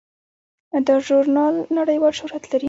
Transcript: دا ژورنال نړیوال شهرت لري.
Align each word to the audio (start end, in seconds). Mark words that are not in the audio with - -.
دا 0.87 0.95
ژورنال 1.05 1.55
نړیوال 1.77 2.13
شهرت 2.19 2.43
لري. 2.51 2.59